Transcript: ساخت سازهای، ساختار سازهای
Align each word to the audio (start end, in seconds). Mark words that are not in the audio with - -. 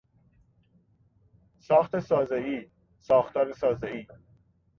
ساخت 1.61 1.99
سازهای، 1.99 2.69
ساختار 2.99 3.53
سازهای 3.53 4.07